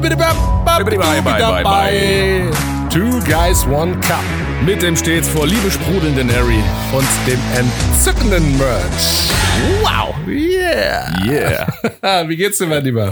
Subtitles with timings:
[0.00, 2.50] Bye, bye, bye.
[2.90, 4.22] Two Guys, One Cup.
[4.64, 6.62] Mit dem stets vor Liebe sprudelnden Harry.
[6.92, 9.30] Und dem entzückenden Merch.
[9.80, 10.14] Wow.
[10.28, 11.08] Yeah.
[11.24, 12.28] Yeah.
[12.28, 13.10] Wie geht's dir, mein Lieber?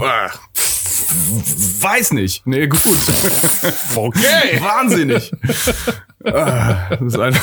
[1.81, 2.45] Weiß nicht.
[2.45, 2.81] Nee, gut.
[3.95, 4.59] Okay.
[4.59, 5.31] Wahnsinnig.
[6.23, 7.17] Ah, ist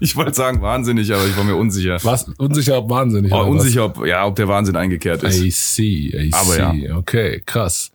[0.00, 1.98] ich wollte sagen wahnsinnig, aber ich war mir unsicher.
[2.02, 2.26] Was?
[2.38, 3.32] Unsicher, ob wahnsinnig.
[3.32, 3.50] Oh, oder was?
[3.50, 5.40] unsicher, ob, ja, ob der Wahnsinn eingekehrt ist.
[5.40, 6.90] I see, I Aber see.
[6.92, 7.90] Okay, krass.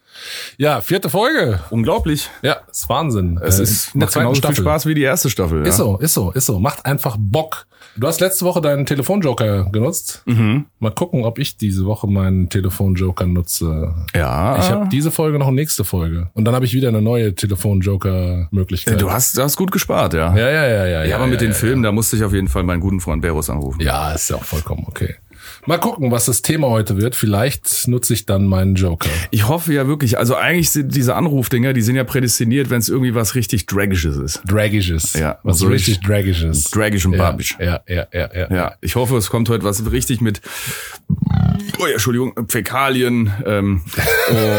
[0.57, 1.61] Ja, vierte Folge.
[1.69, 2.29] Unglaublich.
[2.41, 3.39] Ja, ist Wahnsinn.
[3.43, 4.63] Es Äh, ist, macht genauso viel Staffel.
[4.63, 5.61] Spaß wie die erste Staffel.
[5.65, 5.85] Ist ja.
[5.85, 6.59] so, ist so, ist so.
[6.59, 7.65] Macht einfach Bock.
[7.95, 10.23] Du hast letzte Woche deinen Telefonjoker genutzt.
[10.25, 10.65] Mhm.
[10.79, 13.93] Mal gucken, ob ich diese Woche meinen Telefonjoker nutze.
[14.15, 14.57] Ja.
[14.59, 16.29] Ich habe diese Folge noch eine nächste Folge.
[16.33, 19.01] Und dann habe ich wieder eine neue Telefonjoker-Möglichkeit.
[19.01, 20.35] du hast, du hast gut gespart, ja.
[20.35, 21.03] ja, ja, ja, ja.
[21.03, 23.49] Ja, aber mit den Filmen, da musste ich auf jeden Fall meinen guten Freund Berus
[23.49, 23.81] anrufen.
[23.81, 25.15] Ja, ist ja auch vollkommen okay.
[25.65, 27.15] Mal gucken, was das Thema heute wird.
[27.15, 29.09] Vielleicht nutze ich dann meinen Joker.
[29.31, 32.89] Ich hoffe ja wirklich, also eigentlich sind diese Anrufdinger, die sind ja prädestiniert, wenn es
[32.89, 34.41] irgendwie was richtig Dragisches ist.
[34.45, 35.13] Dragisches.
[35.13, 36.65] Ja, Was so richtig Dragisches.
[36.65, 37.57] Dragisch und ja, Barbisch.
[37.59, 38.55] ja, ja, ja, ja.
[38.55, 40.41] Ja, ich hoffe, es kommt heute was richtig mit,
[41.79, 43.81] oh ja, Entschuldigung, Fäkalien ähm,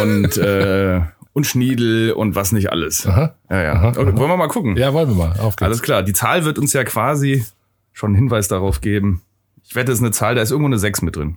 [0.03, 1.01] und äh,
[1.33, 3.07] und Schniedel und was nicht alles.
[3.07, 3.35] Aha.
[3.49, 3.89] Ja, ja.
[3.89, 4.77] Okay, wollen wir mal gucken.
[4.77, 5.39] Ja, wollen wir mal.
[5.39, 5.63] Auf geht's.
[5.63, 6.03] Alles klar.
[6.03, 7.45] Die Zahl wird uns ja quasi
[7.93, 9.23] schon einen Hinweis darauf geben.
[9.71, 11.37] Ich wette, es ist eine Zahl, da ist irgendwo eine 6 mit drin.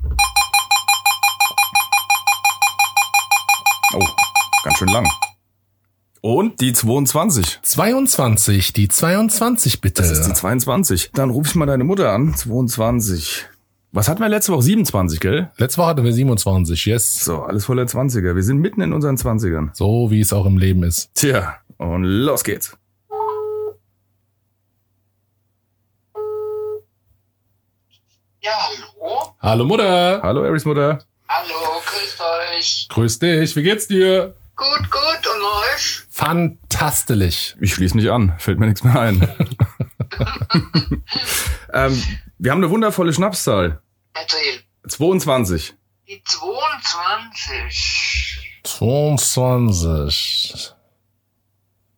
[3.93, 4.07] Oh,
[4.63, 5.07] ganz schön lang.
[6.19, 7.59] Und die 22.
[7.61, 10.01] 22, die 22 bitte.
[10.01, 11.11] Das ist die 22.
[11.13, 12.33] Dann ruf ich mal deine Mutter an.
[12.33, 13.45] 22.
[13.91, 14.63] Was hatten wir letzte Woche?
[14.63, 15.51] 27, gell?
[15.57, 17.23] Letzte Woche hatten wir 27, yes.
[17.23, 18.33] So, alles voller 20er.
[18.33, 19.69] Wir sind mitten in unseren 20ern.
[19.73, 21.13] So wie es auch im Leben ist.
[21.13, 22.75] Tja, und los geht's.
[28.44, 29.36] Ja, hallo?
[29.41, 30.19] Hallo Mutter.
[30.22, 30.99] Hallo, Aries Mutter.
[31.30, 32.88] Hallo, grüßt euch.
[32.89, 33.55] Grüß dich.
[33.55, 34.35] Wie geht's dir?
[34.58, 35.41] Gut, gut, und
[35.73, 36.02] euch?
[36.09, 37.55] Fantastisch.
[37.61, 38.38] Ich schließe mich an.
[38.39, 39.22] Fällt mir nichts mehr ein.
[41.73, 42.03] ähm,
[42.38, 43.81] wir haben eine wundervolle Schnapszahl.
[44.13, 44.59] Erzähl.
[44.90, 45.73] 22.
[46.09, 48.59] Die 22.
[48.63, 50.73] 22.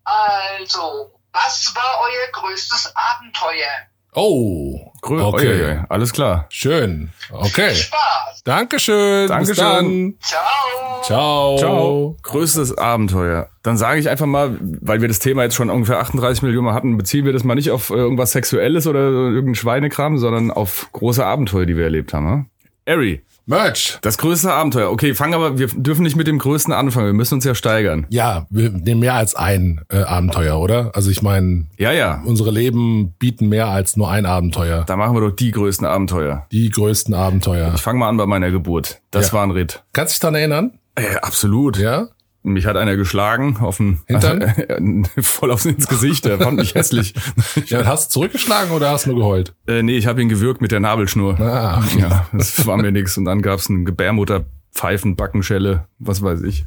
[0.03, 3.87] Also, was war euer größtes Abenteuer?
[4.15, 4.91] Oh.
[5.01, 5.77] Grö Okay.
[5.77, 5.79] Oi.
[5.89, 6.45] Alles klar.
[6.49, 7.09] Schön.
[7.31, 7.75] Okay.
[7.75, 8.43] Spaß.
[8.43, 9.23] Dankeschön.
[9.23, 9.63] Bis Dankeschön.
[9.63, 10.13] dann.
[10.21, 11.01] Ciao.
[11.03, 11.57] Ciao.
[11.57, 12.17] Ciao.
[12.23, 13.49] Größtes Abenteuer.
[13.61, 16.73] Dann sage ich einfach mal, weil wir das Thema jetzt schon ungefähr 38 Millionen Mal
[16.73, 21.25] hatten, beziehen wir das mal nicht auf irgendwas Sexuelles oder irgendein Schweinekram, sondern auf große
[21.25, 22.49] Abenteuer, die wir erlebt haben.
[22.87, 23.99] Ari, Merch.
[24.01, 24.91] das größte Abenteuer.
[24.91, 27.05] Okay, fangen aber, wir dürfen nicht mit dem größten anfangen.
[27.07, 28.07] Wir müssen uns ja steigern.
[28.09, 30.91] Ja, wir nehmen mehr als ein äh, Abenteuer, oder?
[30.95, 32.21] Also ich meine, Ja, ja.
[32.25, 34.83] unsere Leben bieten mehr als nur ein Abenteuer.
[34.87, 36.45] Da machen wir doch die größten Abenteuer.
[36.51, 37.71] Die größten Abenteuer.
[37.75, 38.99] Ich fange mal an bei meiner Geburt.
[39.11, 39.33] Das Ja.
[39.33, 39.83] war ein Ritt.
[39.93, 40.71] Kannst du dich daran erinnern?
[40.95, 41.77] Äh, absolut.
[41.77, 42.07] Ja?
[42.45, 45.05] Mich hat einer geschlagen auf den Hintern?
[45.19, 46.25] voll aufs ins Gesicht.
[46.25, 47.13] Der fand mich hässlich.
[47.65, 49.55] Ja, hast du zurückgeschlagen oder hast du nur geheult?
[49.67, 51.39] äh, nee, ich habe ihn gewürgt mit der Nabelschnur.
[51.39, 53.17] Ah, Ja, das war mir nix.
[53.17, 56.65] Und dann gab's ein Gebärmutter, Pfeifen, Backenschelle, was weiß ich.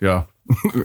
[0.00, 0.26] Ja.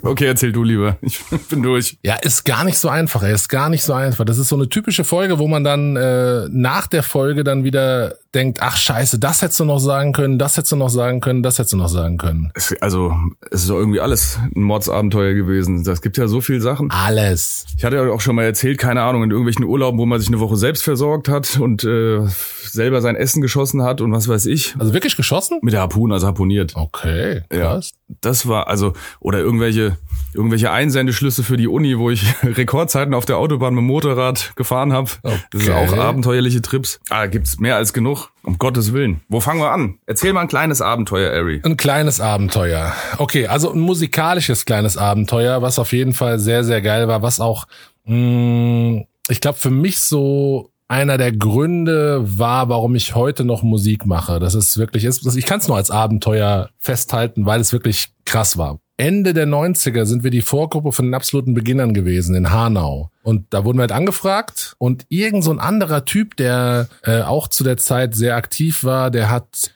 [0.04, 0.98] Okay, erzähl du lieber.
[1.02, 1.98] Ich bin durch.
[2.04, 3.24] Ja, ist gar nicht so einfach.
[3.24, 4.24] Er ist gar nicht so einfach.
[4.24, 8.16] Das ist so eine typische Folge, wo man dann äh, nach der Folge dann wieder
[8.34, 11.42] denkt, ach scheiße, das hättest du noch sagen können, das hättest du noch sagen können,
[11.42, 12.52] das hättest du noch sagen können.
[12.54, 13.14] Es, also,
[13.52, 15.84] es ist doch irgendwie alles ein Mordsabenteuer gewesen.
[15.84, 16.92] Das gibt ja so viel Sachen.
[16.92, 17.66] Alles.
[17.76, 20.30] Ich hatte ja auch schon mal erzählt, keine Ahnung, in irgendwelchen Urlauben, wo man sich
[20.30, 22.20] eine Woche selbst versorgt hat und äh,
[22.64, 24.76] selber sein Essen geschossen hat und was weiß ich.
[24.78, 25.60] Also wirklich geschossen?
[25.62, 26.74] Mit der Harpune, also harponiert.
[26.76, 27.92] Okay, Ja, krass.
[28.22, 29.98] Das war also oder irgendwelche
[30.34, 35.10] irgendwelche Einsendeschlüsse für die Uni, wo ich Rekordzeiten auf der Autobahn mit Motorrad gefahren habe.
[35.24, 35.72] Das ist Okay.
[35.72, 37.00] auch abenteuerliche Trips.
[37.10, 38.30] Ah, gibt's mehr als genug.
[38.44, 39.22] Um Gottes Willen.
[39.28, 39.98] Wo fangen wir an?
[40.06, 41.62] Erzähl mal ein kleines Abenteuer, Ari.
[41.64, 42.94] Ein kleines Abenteuer.
[43.18, 47.40] Okay, also ein musikalisches kleines Abenteuer, was auf jeden Fall sehr, sehr geil war, was
[47.40, 47.66] auch,
[48.06, 54.06] mh, ich glaube, für mich so einer der Gründe war, warum ich heute noch Musik
[54.06, 54.40] mache.
[54.40, 58.80] Das ist wirklich, ich kann es nur als Abenteuer festhalten, weil es wirklich krass war.
[58.98, 63.12] Ende der 90er sind wir die Vorgruppe von den absoluten Beginnern gewesen in Hanau.
[63.24, 67.48] Und da wurden wir halt angefragt und irgend so ein anderer Typ, der äh, auch
[67.48, 69.72] zu der Zeit sehr aktiv war, der hat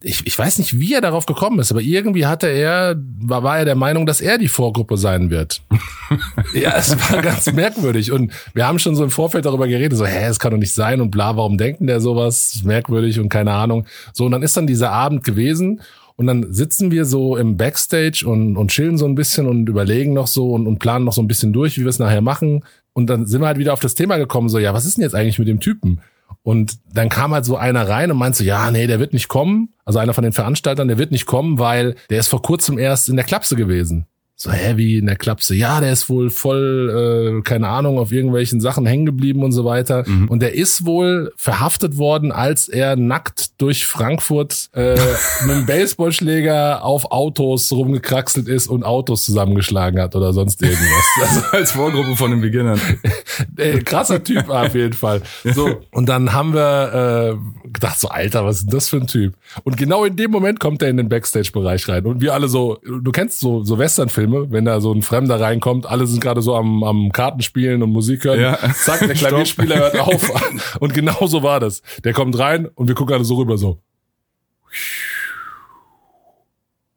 [0.00, 3.58] ich, ich weiß nicht, wie er darauf gekommen ist, aber irgendwie hatte er, war, war
[3.58, 5.62] er der Meinung, dass er die Vorgruppe sein wird.
[6.54, 8.12] ja, es war ganz merkwürdig.
[8.12, 10.72] Und wir haben schon so im Vorfeld darüber geredet, so, hä, es kann doch nicht
[10.72, 12.60] sein und bla, warum denken der sowas?
[12.64, 13.86] Merkwürdig und keine Ahnung.
[14.12, 15.80] So, und dann ist dann dieser Abend gewesen
[16.14, 20.12] und dann sitzen wir so im Backstage und, und chillen so ein bisschen und überlegen
[20.12, 22.64] noch so und, und planen noch so ein bisschen durch, wie wir es nachher machen.
[22.92, 25.02] Und dann sind wir halt wieder auf das Thema gekommen, so, ja, was ist denn
[25.02, 26.00] jetzt eigentlich mit dem Typen?
[26.42, 29.74] Und dann kam halt so einer rein und meinte ja, nee, der wird nicht kommen.
[29.84, 33.08] Also einer von den Veranstaltern, der wird nicht kommen, weil der ist vor kurzem erst
[33.08, 34.06] in der Klapse gewesen.
[34.40, 35.56] So, hä, wie in der Klapse?
[35.56, 39.64] Ja, der ist wohl voll, äh, keine Ahnung, auf irgendwelchen Sachen hängen geblieben und so
[39.64, 40.04] weiter.
[40.06, 40.28] Mhm.
[40.28, 44.94] Und der ist wohl verhaftet worden, als er nackt durch Frankfurt äh,
[45.44, 50.86] mit einem Baseballschläger auf Autos rumgekraxelt ist und Autos zusammengeschlagen hat oder sonst irgendwas.
[51.20, 52.80] Also, Als Vorgruppe von den Beginnern.
[53.56, 55.20] Ey, krasser Typ auf jeden Fall.
[55.42, 59.08] So, und dann haben wir äh, gedacht, so, Alter, was ist denn das für ein
[59.08, 59.34] Typ?
[59.64, 62.06] Und genau in dem Moment kommt er in den Backstage-Bereich rein.
[62.06, 65.86] Und wir alle so, du kennst so, so Western-Filme, wenn da so ein Fremder reinkommt,
[65.86, 68.40] alle sind gerade so am, am Kartenspielen und Musik hören.
[68.40, 68.58] Ja.
[68.74, 70.78] Zack, der Klavierspieler hört auf.
[70.80, 71.82] Und genau so war das.
[72.04, 73.80] Der kommt rein und wir gucken alle so rüber, so.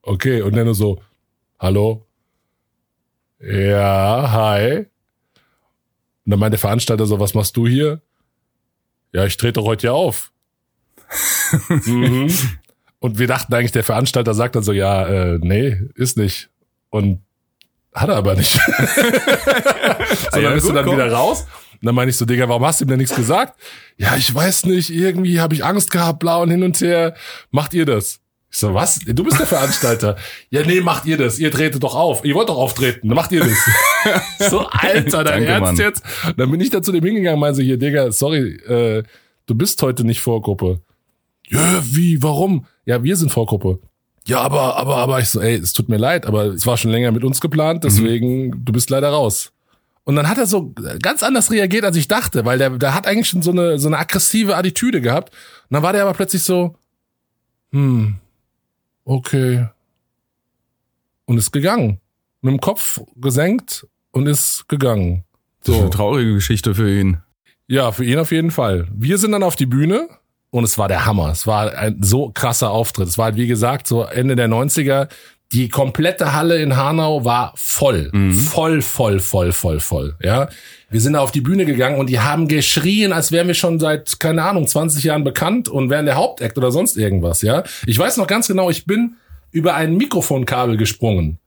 [0.04, 1.02] Okay, und dann nur so,
[1.60, 2.06] hallo?
[3.40, 4.78] Ja, hi.
[4.78, 4.88] Und
[6.26, 8.02] dann meint der Veranstalter so, was machst du hier?
[9.14, 10.32] Ja, ich trete doch heute hier auf.
[11.86, 12.32] mhm.
[13.00, 16.50] Und wir dachten eigentlich, der Veranstalter sagt dann so, ja, äh, nee, ist nicht.
[16.92, 17.22] Und
[17.94, 18.54] hat er aber nicht.
[18.54, 18.60] so,
[20.32, 20.96] dann ja, bist gut, du dann komm.
[20.96, 21.48] wieder raus.
[21.74, 23.60] Und dann meine ich so, Digga, warum hast du ihm denn nichts gesagt?
[23.98, 27.16] Ja, ich weiß nicht, irgendwie habe ich Angst gehabt, blau und hin und her.
[27.50, 28.20] Macht ihr das?
[28.52, 29.00] Ich so, was?
[29.00, 30.18] Du bist der Veranstalter.
[30.50, 31.40] ja, nee, macht ihr das.
[31.40, 32.24] Ihr tretet doch auf.
[32.24, 33.08] Ihr wollt doch auftreten.
[33.08, 34.50] Dann macht ihr das.
[34.52, 35.76] so, Alter, dein Danke, Ernst Mann.
[35.78, 36.04] jetzt?
[36.28, 39.04] Und dann bin ich da zu dem hingegangen meinte so, hier, Digga, sorry, äh,
[39.48, 40.82] du bist heute nicht Vorgruppe.
[41.50, 42.66] Ja, wie, warum?
[42.86, 43.80] Ja, wir sind Vorgruppe.
[44.28, 46.92] Ja, aber, aber, aber ich so, ey, es tut mir leid, aber es war schon
[46.92, 49.52] länger mit uns geplant, deswegen, du bist leider raus.
[50.04, 53.08] Und dann hat er so ganz anders reagiert, als ich dachte, weil der, der hat
[53.08, 55.34] eigentlich schon so eine, so eine aggressive Attitüde gehabt.
[55.70, 56.76] Und dann war der aber plötzlich so,
[57.72, 58.16] hm,
[59.06, 59.68] okay.
[61.26, 62.00] Und ist gegangen.
[62.42, 65.24] Mit dem Kopf gesenkt und ist gegangen.
[65.64, 65.82] Das ist So.
[65.82, 67.18] eine traurige Geschichte für ihn.
[67.68, 68.88] Ja, für ihn auf jeden Fall.
[68.92, 70.10] Wir sind dann auf die Bühne
[70.52, 71.30] und es war der Hammer.
[71.32, 73.08] Es war ein so krasser Auftritt.
[73.08, 75.08] Es war halt, wie gesagt, so Ende der 90er.
[75.54, 78.10] Die komplette Halle in Hanau war voll.
[78.34, 80.16] Voll, voll, voll, voll, voll.
[80.22, 80.50] Ja.
[80.90, 83.80] Wir sind da auf die Bühne gegangen und die haben geschrien, als wären wir schon
[83.80, 87.64] seit, keine Ahnung, 20 Jahren bekannt und wären der Hauptakt oder sonst irgendwas, ja.
[87.86, 89.16] Ich weiß noch ganz genau, ich bin
[89.52, 91.38] über ein Mikrofonkabel gesprungen.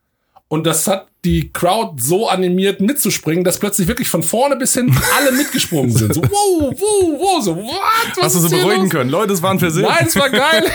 [0.48, 4.96] Und das hat die Crowd so animiert mitzuspringen, dass plötzlich wirklich von vorne bis hinten
[5.16, 6.14] alle mitgesprungen sind.
[6.14, 8.16] So, wow, wow, wow, so, what?
[8.16, 8.90] Was Hast du so beruhigen los?
[8.90, 9.10] können?
[9.10, 9.84] Leute, es waren Versehen.
[9.84, 10.64] Nein, es war geil.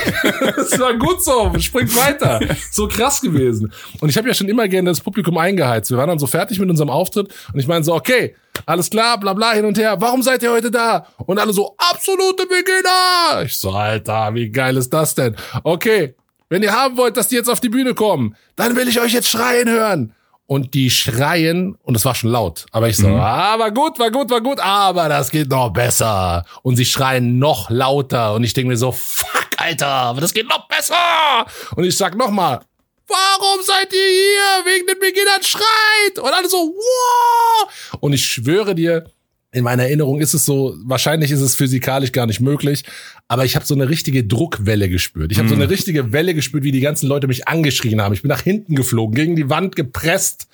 [0.60, 1.52] Es war gut so.
[1.58, 2.40] Springt weiter.
[2.70, 3.72] So krass gewesen.
[4.00, 5.90] Und ich habe ja schon immer gerne das Publikum eingeheizt.
[5.90, 8.34] Wir waren dann so fertig mit unserem Auftritt und ich meine so, okay,
[8.66, 9.96] alles klar, bla bla hin und her.
[10.00, 11.06] Warum seid ihr heute da?
[11.18, 13.42] Und alle so, absolute Beginner.
[13.44, 15.36] Ich so, Alter, wie geil ist das denn?
[15.62, 16.14] Okay,
[16.48, 19.12] wenn ihr haben wollt, dass die jetzt auf die Bühne kommen, dann will ich euch
[19.12, 20.12] jetzt schreien hören.
[20.50, 22.66] Und die schreien, und es war schon laut.
[22.72, 26.44] Aber ich so, ah, war gut, war gut, war gut, aber das geht noch besser.
[26.62, 28.34] Und sie schreien noch lauter.
[28.34, 31.46] Und ich denke mir so, fuck, Alter, aber das geht noch besser.
[31.76, 32.62] Und ich sag nochmal,
[33.06, 34.72] warum seid ihr hier?
[34.72, 36.18] Wegen den Beginnern schreit.
[36.18, 37.96] Und alle so, wow.
[38.00, 39.04] Und ich schwöre dir,
[39.52, 42.84] in meiner Erinnerung ist es so, wahrscheinlich ist es physikalisch gar nicht möglich,
[43.26, 45.32] aber ich habe so eine richtige Druckwelle gespürt.
[45.32, 48.12] Ich habe so eine richtige Welle gespürt, wie die ganzen Leute mich angeschrien haben.
[48.12, 50.46] Ich bin nach hinten geflogen, gegen die Wand gepresst.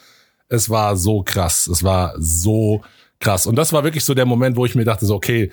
[0.49, 1.67] Es war so krass.
[1.67, 2.83] Es war so
[3.21, 3.47] krass.
[3.47, 5.53] Und das war wirklich so der Moment, wo ich mir dachte, so, okay,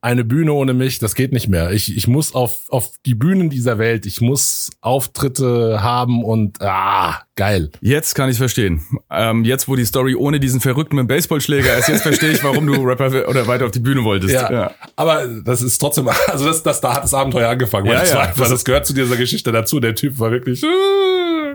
[0.00, 1.72] eine Bühne ohne mich, das geht nicht mehr.
[1.72, 7.22] Ich, ich muss auf, auf die Bühnen dieser Welt, ich muss Auftritte haben und ah,
[7.34, 7.70] geil.
[7.80, 8.82] Jetzt kann ich verstehen.
[9.10, 12.44] Ähm, jetzt, wo die Story ohne diesen Verrückten mit dem Baseballschläger ist, jetzt verstehe ich,
[12.44, 14.34] warum du Rapper oder weiter auf die Bühne wolltest.
[14.34, 17.86] Ja, aber das ist trotzdem, also das, das, da hat das Abenteuer angefangen.
[17.86, 19.80] Ja, das, ja, war einfach, das das gehört zu dieser Geschichte dazu.
[19.80, 20.62] Der Typ war wirklich,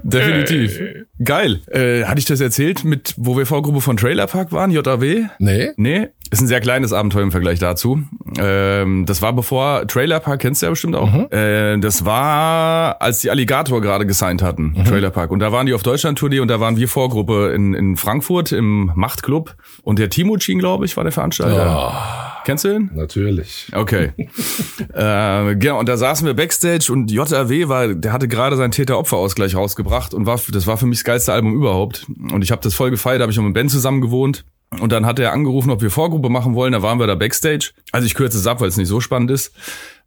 [0.04, 0.80] Definitiv.
[1.24, 1.62] Geil.
[1.72, 5.28] Äh, hatte ich das erzählt, mit wo wir Vorgruppe von Trailer Park waren, JAW?
[5.40, 8.04] nee, Nee, ist ein sehr kleines Abenteuer im Vergleich dazu.
[8.38, 11.32] Ähm, das war bevor Trailer Park, kennst du ja bestimmt auch.
[11.32, 15.32] Äh, das war, als die Alligator gerade gesigned hatten, Trailer Park.
[15.32, 18.92] Und da waren die auf Deutschland-Tournee und da waren wir Vorgruppe in, in Frankfurt im
[18.96, 19.56] Machtclub.
[19.84, 22.33] Und der Timucin, glaube ich, war der Veranstalter.
[22.46, 22.92] Kennst du ihn?
[22.94, 23.72] natürlich.
[23.74, 24.12] Okay.
[24.94, 29.56] äh, genau, und da saßen wir Backstage und JRW war, der hatte gerade seinen Täter-Opfer-Ausgleich
[29.56, 32.08] rausgebracht und war, das war für mich das geilste Album überhaupt.
[32.32, 34.46] Und ich habe das voll gefeiert, habe ich mit Ben zusammen gewohnt.
[34.80, 36.74] Und dann hat er angerufen, ob wir Vorgruppe machen wollen.
[36.74, 37.72] Da waren wir da Backstage.
[37.92, 39.54] Also ich kürze es ab, weil es nicht so spannend ist.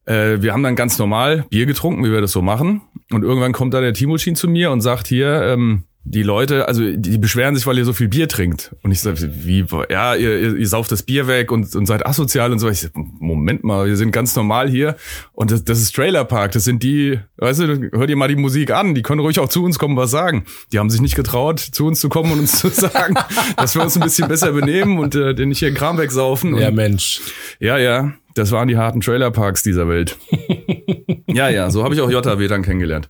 [0.06, 2.82] Äh, wir haben dann ganz normal Bier getrunken, wie wir das so machen.
[3.12, 6.82] Und irgendwann kommt da der Timochin zu mir und sagt hier, ähm, die Leute, also
[6.92, 8.74] die, beschweren sich, weil ihr so viel Bier trinkt.
[8.82, 12.06] Und ich sage, wie, ja, ihr, ihr, ihr sauft das Bier weg und, und seid
[12.06, 12.68] asozial und so.
[12.68, 14.94] Ich sag, Moment mal, wir sind ganz normal hier
[15.32, 16.52] und das, das ist Trailer Park.
[16.52, 18.94] Das sind die, weißt du, hört ihr mal die Musik an.
[18.94, 20.44] Die können ruhig auch zu uns kommen, was sagen.
[20.72, 23.16] Die haben sich nicht getraut, zu uns zu kommen und uns zu sagen,
[23.56, 26.54] dass wir uns ein bisschen besser benehmen und äh, den nicht hier Kram wegsaufen.
[26.54, 27.20] Und, Ja, Mensch.
[27.58, 30.16] ja, ja, das waren die harten Trailerparks dieser Welt.
[31.26, 33.08] ja, ja, so habe ich auch JW dann kennengelernt.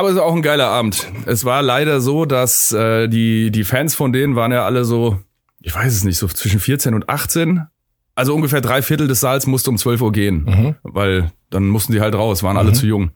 [0.00, 1.12] Aber es ist auch ein geiler Abend.
[1.26, 5.18] Es war leider so, dass äh, die, die Fans von denen waren ja alle so,
[5.60, 7.66] ich weiß es nicht, so zwischen 14 und 18.
[8.14, 12.00] Also ungefähr drei Viertel des Saals musste um 12 Uhr gehen, weil dann mussten die
[12.00, 13.10] halt raus, waren alle zu jung.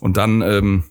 [0.00, 0.82] Und dann ähm,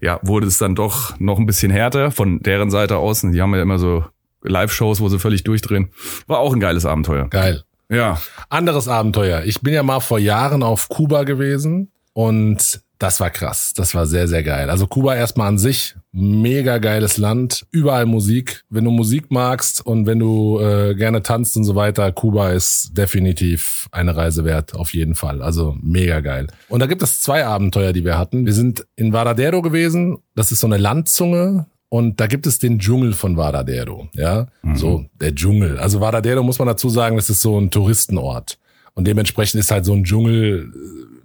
[0.00, 3.22] ja, wurde es dann doch noch ein bisschen härter von deren Seite aus.
[3.22, 4.04] Die haben ja immer so
[4.44, 5.90] Live-Shows, wo sie völlig durchdrehen.
[6.28, 7.26] War auch ein geiles Abenteuer.
[7.28, 7.64] Geil.
[7.88, 8.20] Ja.
[8.50, 9.42] Anderes Abenteuer.
[9.46, 13.72] Ich bin ja mal vor Jahren auf Kuba gewesen und das war krass.
[13.74, 14.70] Das war sehr, sehr geil.
[14.70, 18.64] Also Kuba erstmal an sich, mega geiles Land, überall Musik.
[18.70, 22.96] Wenn du Musik magst und wenn du äh, gerne tanzt und so weiter, Kuba ist
[22.96, 25.42] definitiv eine Reise wert, auf jeden Fall.
[25.42, 26.46] Also mega geil.
[26.68, 28.46] Und da gibt es zwei Abenteuer, die wir hatten.
[28.46, 30.18] Wir sind in Varadero gewesen.
[30.34, 31.66] Das ist so eine Landzunge.
[31.88, 35.78] Und da gibt es den Dschungel von Varadero, ja, so der Dschungel.
[35.78, 38.58] Also Varadero muss man dazu sagen, das ist so ein Touristenort
[38.96, 40.72] und dementsprechend ist halt so ein Dschungel,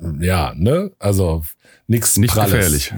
[0.01, 1.43] äh, ja, ne, also
[1.91, 2.51] nichts Nicht Pralles.
[2.51, 2.93] gefährlich.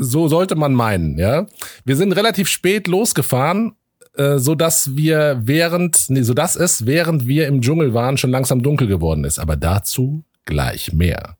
[0.00, 1.46] So sollte man meinen, ja.
[1.84, 3.74] Wir sind relativ spät losgefahren,
[4.16, 8.30] äh, so dass wir während, nee, so dass es während wir im Dschungel waren schon
[8.30, 9.38] langsam dunkel geworden ist.
[9.38, 11.36] Aber dazu gleich mehr.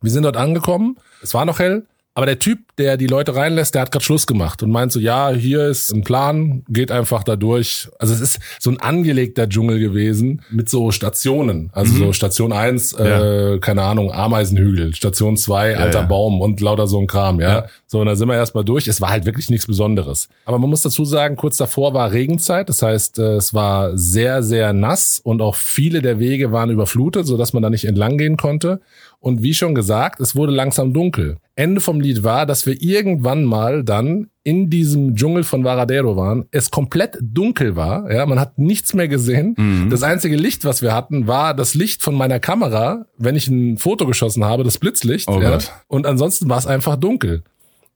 [0.00, 1.86] Wir sind dort angekommen, es war noch hell,
[2.16, 4.98] aber der Typ, der die Leute reinlässt, der hat gerade Schluss gemacht und meint so,
[4.98, 7.90] ja, hier ist ein Plan, geht einfach da durch.
[7.98, 11.68] Also es ist so ein angelegter Dschungel gewesen mit so Stationen.
[11.74, 16.06] Also so Station eins, äh, keine Ahnung, Ameisenhügel, Station zwei, alter ja.
[16.06, 17.48] Baum und lauter so ein Kram, ja.
[17.50, 17.66] Ja.
[17.86, 18.88] So, und da sind wir erstmal durch.
[18.88, 20.30] Es war halt wirklich nichts Besonderes.
[20.46, 22.70] Aber man muss dazu sagen, kurz davor war Regenzeit.
[22.70, 27.26] Das heißt, äh, es war sehr, sehr nass und auch viele der Wege waren überflutet,
[27.26, 28.80] sodass man da nicht entlang gehen konnte.
[29.20, 31.38] Und wie schon gesagt, es wurde langsam dunkel.
[31.54, 36.44] Ende vom Lied war, dass wir irgendwann mal dann in diesem Dschungel von Varadero waren,
[36.52, 39.88] es komplett dunkel war, ja, man hat nichts mehr gesehen.
[39.90, 43.78] Das einzige Licht, was wir hatten, war das Licht von meiner Kamera, wenn ich ein
[43.78, 45.28] Foto geschossen habe, das Blitzlicht.
[45.28, 45.50] Oh ja.
[45.50, 45.72] Gott.
[45.88, 47.42] Und ansonsten war es einfach dunkel.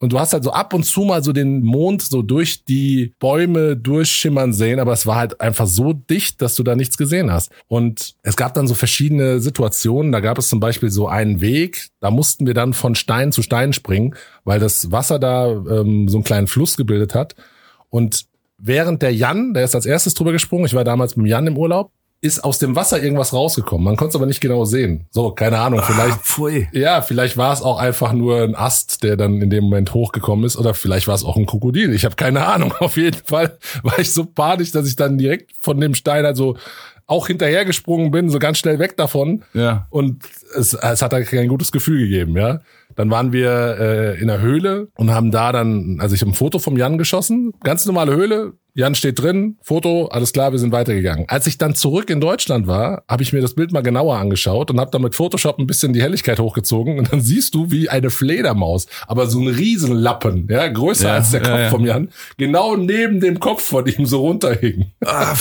[0.02, 3.12] Und du hast halt so ab und zu mal so den Mond so durch die
[3.19, 7.30] Bäume durchschimmern sehen, aber es war halt einfach so dicht, dass du da nichts gesehen
[7.30, 7.52] hast.
[7.69, 10.11] Und es gab dann so verschiedene Situationen.
[10.11, 13.42] Da gab es zum Beispiel so einen Weg, da mussten wir dann von Stein zu
[13.42, 14.14] Stein springen,
[14.45, 17.37] weil das Wasser da ähm, so einen kleinen Fluss gebildet hat.
[17.90, 18.25] Und
[18.57, 21.59] während der Jan, der ist als erstes drüber gesprungen, ich war damals mit Jan im
[21.59, 21.92] Urlaub,
[22.23, 23.85] ist aus dem Wasser irgendwas rausgekommen.
[23.85, 25.07] Man konnte es aber nicht genau sehen.
[25.11, 26.69] So, keine Ahnung, vielleicht pfui.
[26.73, 30.45] ja, vielleicht war es auch einfach nur ein Ast, der dann in dem Moment hochgekommen
[30.45, 31.95] ist, oder vielleicht war es auch ein Krokodil.
[31.95, 32.75] Ich habe keine Ahnung.
[32.79, 36.57] Auf jeden Fall war ich so panisch, dass ich dann direkt von dem Stein also
[37.07, 39.43] auch hinterhergesprungen bin, so ganz schnell weg davon.
[39.55, 39.87] Ja.
[39.91, 40.23] Und
[40.55, 42.61] es, es hat da kein gutes Gefühl gegeben, ja.
[42.97, 46.35] Dann waren wir äh, in der Höhle und haben da dann, also ich habe ein
[46.35, 48.54] Foto vom Jan geschossen, ganz normale Höhle.
[48.73, 51.25] Jan steht drin, Foto, alles klar, wir sind weitergegangen.
[51.28, 54.70] Als ich dann zurück in Deutschland war, habe ich mir das Bild mal genauer angeschaut
[54.70, 57.88] und habe dann mit Photoshop ein bisschen die Helligkeit hochgezogen und dann siehst du wie
[57.88, 61.70] eine Fledermaus, aber so ein Riesenlappen, ja, größer Ja, als der ja, Kopf ja.
[61.70, 64.92] vom Jan, genau neben dem Kopf von ihm so runterhing.
[65.04, 65.35] Ah,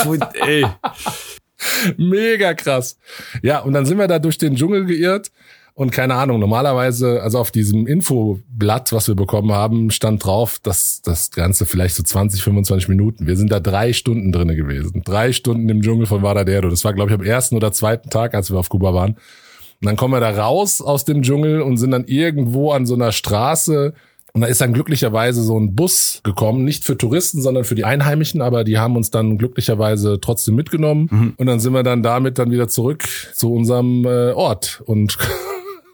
[0.45, 0.65] ey.
[1.97, 2.97] Mega krass.
[3.43, 5.31] Ja, und dann sind wir da durch den Dschungel geirrt
[5.79, 11.01] und keine Ahnung, normalerweise, also auf diesem Infoblatt, was wir bekommen haben, stand drauf, dass
[11.01, 13.27] das Ganze vielleicht so 20, 25 Minuten.
[13.27, 15.03] Wir sind da drei Stunden drinne gewesen.
[15.05, 16.69] Drei Stunden im Dschungel von Varadero.
[16.69, 19.11] Das war, glaube ich, am ersten oder zweiten Tag, als wir auf Kuba waren.
[19.11, 22.95] Und dann kommen wir da raus aus dem Dschungel und sind dann irgendwo an so
[22.95, 23.93] einer Straße.
[24.33, 27.85] Und da ist dann glücklicherweise so ein Bus gekommen, nicht für Touristen, sondern für die
[27.85, 31.07] Einheimischen, aber die haben uns dann glücklicherweise trotzdem mitgenommen.
[31.37, 34.83] Und dann sind wir dann damit dann wieder zurück zu unserem äh, Ort.
[34.85, 35.17] Und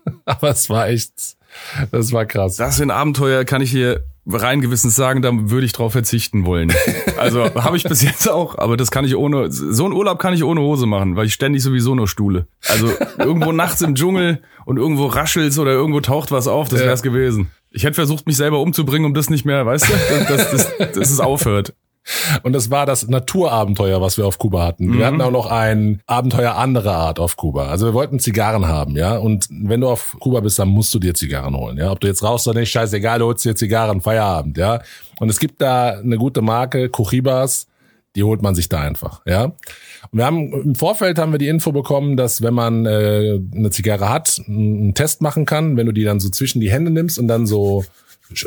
[0.26, 1.38] aber es war echt,
[1.92, 2.56] das war krass.
[2.56, 6.74] Das sind Abenteuer, kann ich hier rein gewissens sagen, da würde ich drauf verzichten wollen.
[7.18, 10.34] Also habe ich bis jetzt auch, aber das kann ich ohne, so einen Urlaub kann
[10.34, 12.46] ich ohne Hose machen, weil ich ständig sowieso nur stuhle.
[12.68, 17.02] Also irgendwo nachts im Dschungel und irgendwo raschelt's oder irgendwo taucht was auf, das wär's
[17.02, 17.52] gewesen.
[17.72, 19.94] Ich hätte versucht, mich selber umzubringen, um das nicht mehr, weißt du,
[20.28, 21.74] dass, dass, dass, dass es aufhört.
[22.44, 24.98] Und das war das Naturabenteuer, was wir auf Kuba hatten.
[24.98, 27.68] Wir hatten auch noch ein Abenteuer anderer Art auf Kuba.
[27.68, 29.18] Also wir wollten Zigarren haben, ja.
[29.18, 31.92] Und wenn du auf Kuba bist, dann musst du dir Zigarren holen, ja.
[31.92, 34.82] Ob du jetzt rauchst oder nicht, scheißegal, du holst dir Zigarren, Feierabend, ja.
[35.20, 37.68] Und es gibt da eine gute Marke, Cochibas,
[38.16, 39.46] die holt man sich da einfach, ja.
[39.46, 43.72] Und wir haben im Vorfeld haben wir die Info bekommen, dass wenn man äh, eine
[43.72, 47.18] Zigarre hat, einen Test machen kann, wenn du die dann so zwischen die Hände nimmst
[47.18, 47.84] und dann so,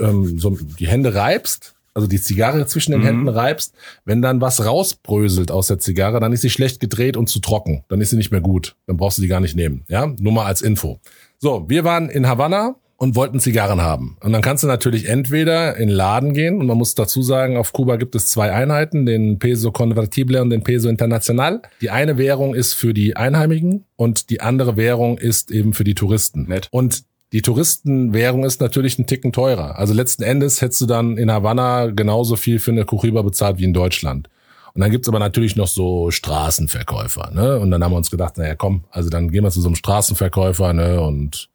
[0.01, 3.07] ähm, so die Hände reibst, also die Zigarre zwischen den Mhm.
[3.07, 3.75] Händen reibst,
[4.05, 7.83] wenn dann was rausbröselt aus der Zigarre, dann ist sie schlecht gedreht und zu trocken.
[7.89, 8.77] Dann ist sie nicht mehr gut.
[8.87, 9.83] Dann brauchst du die gar nicht nehmen.
[9.89, 11.01] Ja, nur mal als Info.
[11.39, 14.17] So, wir waren in Havanna und wollten Zigarren haben.
[14.21, 17.57] Und dann kannst du natürlich entweder in den Laden gehen und man muss dazu sagen,
[17.57, 21.63] auf Kuba gibt es zwei Einheiten, den Peso Convertible und den Peso Internacional.
[21.81, 25.95] Die eine Währung ist für die Einheimigen und die andere Währung ist eben für die
[25.95, 26.45] Touristen.
[26.49, 26.69] Nett.
[26.71, 29.79] Und die Touristenwährung ist natürlich ein Ticken teurer.
[29.79, 33.65] Also letzten Endes hättest du dann in Havanna genauso viel für eine Cohiba bezahlt wie
[33.65, 34.29] in Deutschland.
[34.75, 37.59] Und dann gibt's aber natürlich noch so Straßenverkäufer, ne?
[37.59, 39.75] Und dann haben wir uns gedacht, naja, komm, also dann gehen wir zu so einem
[39.75, 41.01] Straßenverkäufer, ne?
[41.01, 41.49] Und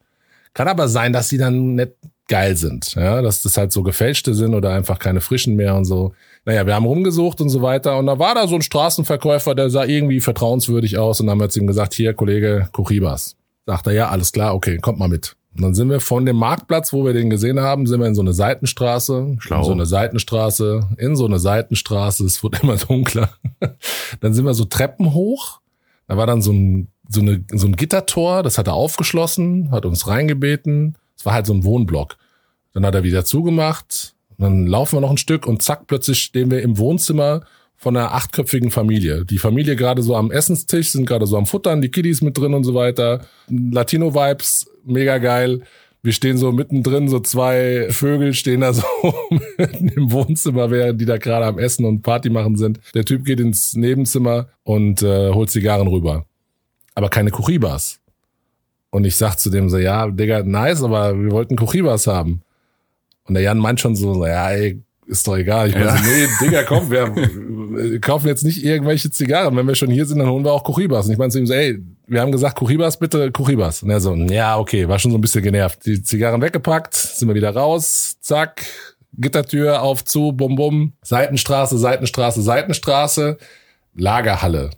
[0.52, 1.92] kann aber sein, dass die dann nicht
[2.28, 5.84] geil sind, ja, dass das halt so gefälschte sind oder einfach keine frischen mehr und
[5.84, 6.14] so.
[6.44, 9.70] Naja, wir haben rumgesucht und so weiter und da war da so ein Straßenverkäufer, der
[9.70, 13.36] sah irgendwie vertrauenswürdig aus und dann haben wir zu ihm gesagt, hier, Kollege, Cochibas.
[13.66, 15.36] Sagt er, ja, alles klar, okay, kommt mal mit.
[15.54, 18.14] Und dann sind wir von dem Marktplatz, wo wir den gesehen haben, sind wir in
[18.14, 19.58] so eine Seitenstraße, Schlau.
[19.58, 23.30] in so eine Seitenstraße, in so eine Seitenstraße, es wurde immer dunkler.
[24.20, 25.60] dann sind wir so Treppen hoch,
[26.08, 29.86] da war dann so ein, so, eine, so ein Gittertor, das hat er aufgeschlossen, hat
[29.86, 30.96] uns reingebeten.
[31.16, 32.16] Es war halt so ein Wohnblock.
[32.72, 34.14] Dann hat er wieder zugemacht.
[34.38, 37.42] Dann laufen wir noch ein Stück und zack, plötzlich stehen wir im Wohnzimmer
[37.76, 39.24] von einer achtköpfigen Familie.
[39.24, 42.54] Die Familie gerade so am Essenstisch, sind gerade so am Futtern, die Kiddies mit drin
[42.54, 43.26] und so weiter.
[43.48, 45.62] Latino-Vibes, mega geil.
[46.02, 48.84] Wir stehen so mittendrin, so zwei Vögel stehen da so
[49.58, 52.78] im Wohnzimmer, während die da gerade am Essen und Party machen sind.
[52.94, 56.26] Der Typ geht ins Nebenzimmer und äh, holt Zigarren rüber.
[56.94, 58.00] Aber keine Kuchibas.
[58.90, 62.42] Und ich sag zu dem so, ja, Digga, nice, aber wir wollten Kuchibas haben.
[63.24, 65.68] Und der Jan meint schon so, ja, ey, ist doch egal.
[65.68, 65.96] Ich meine Ja.
[65.96, 69.56] so, nee, Digga, komm, wir, kaufen jetzt nicht irgendwelche Zigarren.
[69.56, 71.06] Wenn wir schon hier sind, dann holen wir auch Kuchibas.
[71.06, 73.82] Und ich meine zu ihm so, ey, wir haben gesagt, Kuchibas, bitte Kuchibas.
[73.82, 75.84] Und er so, ja, okay, war schon so ein bisschen genervt.
[75.86, 78.64] Die Zigarren weggepackt, sind wir wieder raus, zack,
[79.16, 83.38] Gittertür auf, zu, bum, bum, Seitenstraße, Seitenstraße, Seitenstraße,
[83.94, 84.70] Lagerhalle.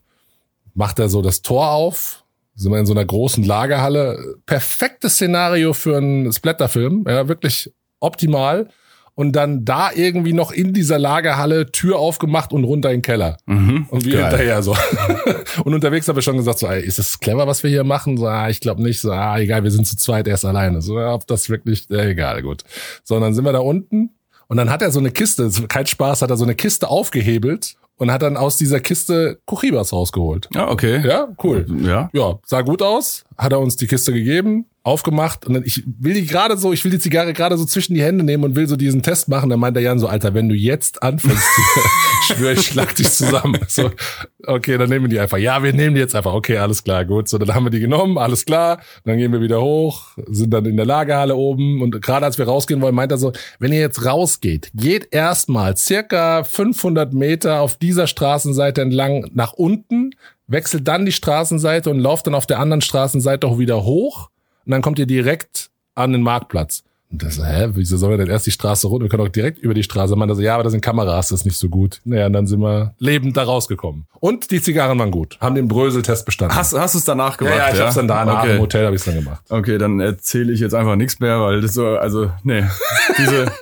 [0.75, 4.37] Macht er so das Tor auf, sind wir in so einer großen Lagerhalle.
[4.45, 8.68] Perfektes Szenario für einen Splatterfilm, ja, wirklich optimal.
[9.19, 13.39] Und dann da irgendwie noch in dieser Lagerhalle Tür aufgemacht und runter in den Keller.
[13.47, 13.87] Mhm.
[13.89, 14.29] Und wir Geil.
[14.29, 14.77] hinterher so.
[15.65, 18.19] und unterwegs haben wir schon gesagt, so, ey, ist es clever, was wir hier machen?
[18.19, 19.01] So, ah, ich glaube nicht.
[19.01, 20.83] So, ah, egal, wir sind zu zweit erst alleine.
[20.83, 22.65] So, ob das wirklich, äh, egal, gut.
[23.05, 24.11] So, und dann sind wir da unten
[24.49, 27.76] und dann hat er so eine Kiste, kein Spaß, hat er so eine Kiste aufgehebelt
[27.97, 30.49] und hat dann aus dieser Kiste Kuchibas rausgeholt.
[30.54, 31.06] Ja, okay.
[31.06, 31.67] Ja, cool.
[31.82, 32.11] Ja.
[32.13, 36.15] Ja, sah gut aus, hat er uns die Kiste gegeben, aufgemacht und dann, ich will
[36.15, 38.69] die gerade so, ich will die Zigarre gerade so zwischen die Hände nehmen und will
[38.69, 39.50] so diesen Test machen.
[39.50, 41.43] Dann meint der Jan so, Alter, wenn du jetzt anfängst,
[42.21, 43.59] ich schwöre, ich schlag dich zusammen.
[43.69, 43.91] So,
[44.47, 45.39] okay, dann nehmen wir die einfach.
[45.39, 46.32] Ja, wir nehmen die jetzt einfach.
[46.32, 47.28] Okay, alles klar, gut.
[47.28, 48.80] So, dann haben wir die genommen, alles klar.
[49.04, 52.47] Dann gehen wir wieder hoch, sind dann in der Lagerhalle oben und gerade als wir
[52.47, 57.76] rausgehen wollen, meint er so, wenn ihr jetzt rausgeht, geht erstmal circa 500 Meter auf
[57.87, 60.11] dieser Straßenseite entlang nach unten,
[60.47, 64.31] wechselt dann die Straßenseite und lauft dann auf der anderen Straßenseite auch wieder hoch
[64.65, 66.83] und dann kommt ihr direkt an den Marktplatz.
[67.11, 69.05] Und das, hä, wieso sollen wir denn erst die Straße runter?
[69.05, 70.17] Wir können auch direkt über die Straße.
[70.17, 72.01] Man so, ja, aber da sind Kameras, das ist nicht so gut.
[72.05, 74.07] Naja, und dann sind wir lebend da rausgekommen.
[74.19, 75.39] Und die Zigarren waren gut.
[75.41, 76.57] Haben den Bröseltest bestanden.
[76.57, 77.55] Hast, hast du es danach gemacht?
[77.57, 78.57] ja, ja, ich hab's dann da nach okay.
[78.57, 79.41] im Hotel habe ich's dann gemacht.
[79.49, 82.65] Okay, dann erzähle ich jetzt einfach nichts mehr, weil das so, also, nee,
[83.19, 83.53] diese,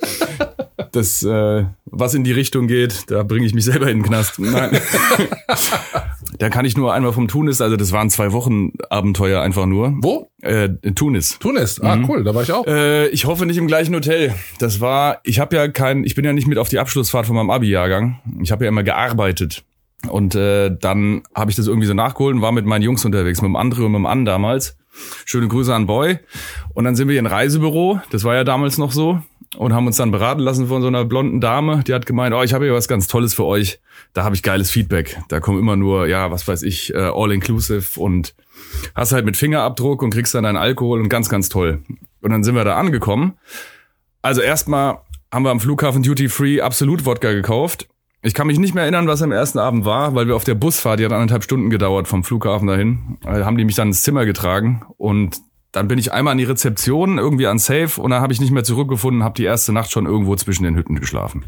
[0.97, 4.39] das, äh, was in die Richtung geht, da bringe ich mich selber in den Knast.
[4.39, 4.79] Nein.
[6.39, 9.95] da kann ich nur einmal vom Tunis, also das waren zwei Wochen Abenteuer einfach nur.
[10.01, 10.31] Wo?
[10.43, 11.39] Äh, Tunis.
[11.39, 11.81] Tunis.
[11.81, 12.67] Ah, cool, da war ich auch.
[12.67, 14.35] Äh, ich hoffe nicht im gleichen Hotel.
[14.59, 17.37] Das war, ich habe ja kein, ich bin ja nicht mit auf die Abschlussfahrt von
[17.37, 18.21] meinem Abi-Jahrgang.
[18.43, 19.65] Ich habe ja immer gearbeitet.
[20.09, 23.41] Und äh, dann habe ich das irgendwie so nachgeholt und war mit meinen Jungs unterwegs,
[23.41, 24.77] mit dem André und mit dem An damals.
[25.25, 26.19] Schöne Grüße an Boy.
[26.75, 29.21] Und dann sind wir in Reisebüro, das war ja damals noch so,
[29.57, 32.43] und haben uns dann beraten lassen von so einer blonden Dame, die hat gemeint, oh,
[32.43, 33.81] ich habe hier was ganz Tolles für euch.
[34.13, 35.21] Da habe ich geiles Feedback.
[35.29, 38.35] Da kommen immer nur, ja, was weiß ich, äh, all-inclusive und
[38.95, 41.83] hast halt mit Fingerabdruck und kriegst dann deinen Alkohol und ganz, ganz toll.
[42.21, 43.35] Und dann sind wir da angekommen.
[44.23, 44.99] Also erstmal
[45.33, 47.89] haben wir am Flughafen Duty Free absolut Wodka gekauft.
[48.27, 50.55] Ich kann mich nicht mehr erinnern, was am ersten Abend war, weil wir auf der
[50.55, 54.03] Busfahrt, die hat anderthalb Stunden gedauert vom Flughafen dahin, äh, haben die mich dann ins
[54.03, 58.23] Zimmer getragen und dann bin ich einmal an die Rezeption, irgendwie an Safe und dann
[58.23, 61.45] habe ich nicht mehr zurückgefunden, habe die erste Nacht schon irgendwo zwischen den Hütten geschlafen.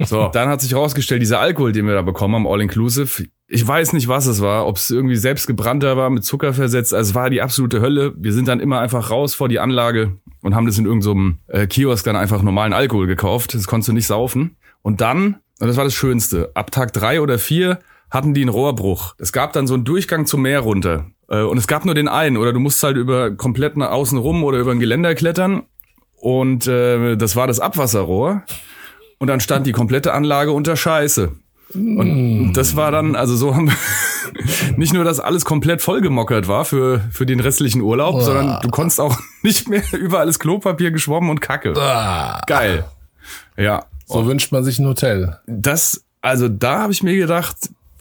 [0.00, 3.92] So, dann hat sich rausgestellt, dieser Alkohol, den wir da bekommen haben, All-Inclusive, ich weiß
[3.92, 7.14] nicht, was es war, ob es irgendwie selbst gebrannter war, mit Zucker versetzt, also es
[7.14, 8.12] war die absolute Hölle.
[8.16, 11.68] Wir sind dann immer einfach raus vor die Anlage und haben das in irgendeinem äh,
[11.68, 14.56] Kiosk dann einfach normalen Alkohol gekauft, das konntest du nicht saufen.
[14.82, 17.78] Und dann, und das war das Schönste, ab Tag drei oder vier
[18.10, 19.14] hatten die einen Rohrbruch.
[19.18, 21.06] Es gab dann so einen Durchgang zum Meer runter.
[21.28, 24.16] Äh, Und es gab nur den einen, oder du musst halt über komplett nach außen
[24.18, 25.64] rum oder über ein Geländer klettern.
[26.16, 28.42] Und äh, das war das Abwasserrohr.
[29.18, 31.32] und dann stand die komplette Anlage unter Scheiße.
[31.74, 33.76] Und das war dann, also so haben wir
[34.78, 39.00] nicht nur, dass alles komplett vollgemockert war für, für den restlichen Urlaub, sondern du konntest
[39.02, 41.74] auch nicht mehr überall das Klopapier geschwommen und Kacke.
[41.76, 42.84] Ah, Geil.
[43.58, 43.84] Ja.
[44.08, 45.38] So wünscht man sich ein Hotel.
[45.46, 47.56] Das, also da habe ich mir gedacht,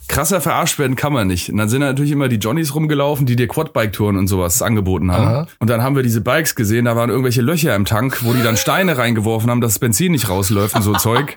[0.08, 1.50] krasser verarscht werden kann man nicht.
[1.50, 5.12] Und dann sind da natürlich immer die Johnnies rumgelaufen, die dir Quadbike-Touren und sowas angeboten
[5.12, 5.28] haben.
[5.28, 5.48] Aha.
[5.60, 8.42] Und dann haben wir diese Bikes gesehen, da waren irgendwelche Löcher im Tank, wo die
[8.42, 11.36] dann Steine reingeworfen haben, dass das Benzin nicht rausläuft und so Zeug.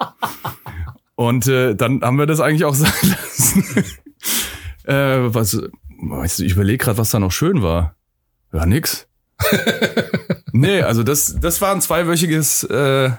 [1.16, 3.64] Und äh, dann haben wir das eigentlich auch sein lassen.
[4.84, 5.60] äh, was,
[6.00, 7.96] weißt du, ich überlege gerade, was da noch schön war.
[8.52, 9.06] Ja, nix.
[10.52, 13.10] nee, also das, das war ein zweiwöchiges äh,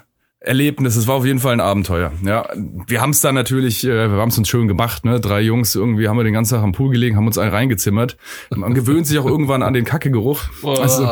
[0.43, 0.95] Erlebnis.
[0.95, 2.11] Es war auf jeden Fall ein Abenteuer.
[2.25, 2.49] Ja,
[2.87, 5.05] wir haben es dann natürlich, äh, wir haben es uns schön gemacht.
[5.05, 7.51] Ne, drei Jungs irgendwie haben wir den ganzen Tag am Pool gelegen, haben uns einen
[7.51, 8.17] reingezimmert.
[8.49, 10.41] Man gewöhnt sich auch irgendwann an den Kackegeruch.
[10.63, 11.07] Also,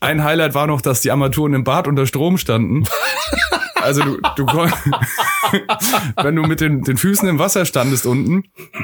[0.00, 2.84] ein Highlight war noch, dass die Armaturen im Bad unter Strom standen.
[3.80, 4.46] Also du, du
[6.22, 8.42] wenn du mit den, den Füßen im Wasser standest unten,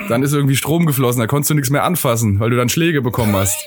[0.09, 3.03] dann ist irgendwie Strom geflossen, da konntest du nichts mehr anfassen, weil du dann Schläge
[3.03, 3.59] bekommen hast.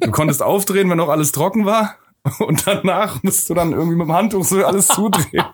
[0.00, 1.96] Du konntest aufdrehen, wenn noch alles trocken war.
[2.38, 5.44] Und danach musst du dann irgendwie mit dem Handtuch so alles zudrehen.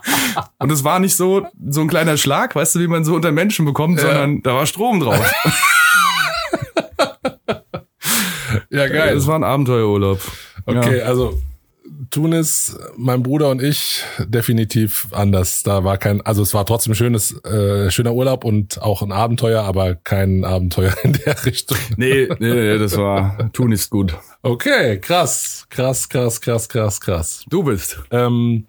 [0.58, 3.32] Und es war nicht so, so ein kleiner Schlag, weißt du, wie man so unter
[3.32, 5.32] Menschen bekommt, sondern da war Strom drauf.
[8.70, 9.14] Ja, geil.
[9.14, 10.20] Das war ein Abenteuerurlaub.
[10.66, 11.04] Okay, Ja.
[11.04, 11.40] also
[12.10, 15.62] Tunis, mein Bruder und ich definitiv anders.
[15.62, 19.62] Da war kein, also es war trotzdem schönes, äh, schöner Urlaub und auch ein Abenteuer,
[19.62, 21.78] aber kein Abenteuer in der Richtung.
[21.96, 24.14] Nee, nee, nee, das war, tun ist gut.
[24.42, 27.44] Okay, krass, krass, krass, krass, krass, krass.
[27.48, 28.00] Du bist.
[28.10, 28.66] Ähm,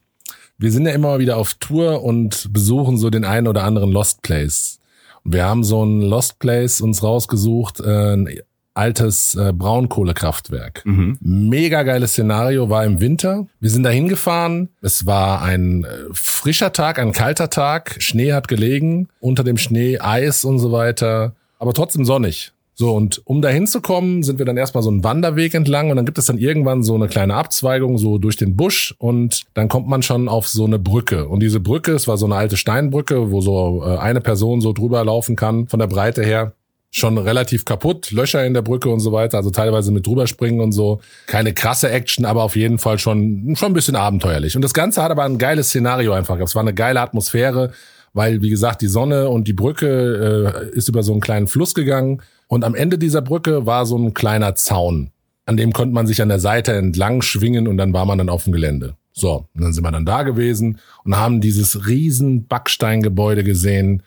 [0.57, 3.91] wir sind ja immer mal wieder auf Tour und besuchen so den einen oder anderen
[3.91, 4.79] Lost Place.
[5.23, 8.39] Wir haben so ein Lost Place uns rausgesucht, äh, ein
[8.77, 10.83] altes äh, Braunkohlekraftwerk.
[11.19, 13.47] Mega geiles Szenario, war im Winter.
[13.59, 14.69] Wir sind da hingefahren.
[14.81, 17.97] Es war ein äh, frischer Tag, ein kalter Tag.
[17.99, 19.09] Schnee hat gelegen.
[19.19, 21.33] Unter dem Schnee Eis und so weiter.
[21.59, 22.53] Aber trotzdem sonnig.
[22.79, 26.05] So, und um da hinzukommen, sind wir dann erstmal so einen Wanderweg entlang und dann
[26.05, 29.87] gibt es dann irgendwann so eine kleine Abzweigung so durch den Busch und dann kommt
[29.87, 31.27] man schon auf so eine Brücke.
[31.27, 34.73] Und diese Brücke, es war so eine alte Steinbrücke, wo so äh, eine Person so
[34.73, 36.53] drüber laufen kann, von der Breite her.
[36.97, 40.61] Schon relativ kaputt, Löcher in der Brücke und so weiter, also teilweise mit drüber springen
[40.61, 40.99] und so.
[41.27, 44.55] Keine krasse Action, aber auf jeden Fall schon, schon ein bisschen abenteuerlich.
[44.55, 46.39] Und das Ganze hat aber ein geiles Szenario einfach.
[46.39, 47.71] Es war eine geile Atmosphäre,
[48.13, 51.75] weil, wie gesagt, die Sonne und die Brücke äh, ist über so einen kleinen Fluss
[51.75, 52.23] gegangen.
[52.47, 55.11] Und am Ende dieser Brücke war so ein kleiner Zaun.
[55.45, 58.29] An dem konnte man sich an der Seite entlang schwingen und dann war man dann
[58.29, 58.95] auf dem Gelände.
[59.13, 64.01] So, und dann sind wir dann da gewesen und haben dieses riesen Backsteingebäude gesehen.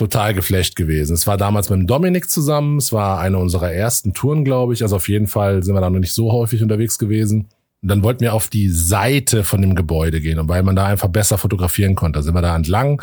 [0.00, 1.12] Total geflecht gewesen.
[1.12, 2.78] Es war damals mit dem Dominik zusammen.
[2.78, 4.82] Es war eine unserer ersten Touren, glaube ich.
[4.82, 7.48] Also auf jeden Fall sind wir da noch nicht so häufig unterwegs gewesen.
[7.82, 10.86] Und dann wollten wir auf die Seite von dem Gebäude gehen, und weil man da
[10.86, 12.18] einfach besser fotografieren konnte.
[12.18, 13.02] Da sind wir da entlang,